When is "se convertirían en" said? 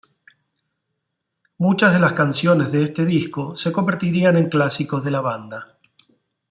3.55-4.49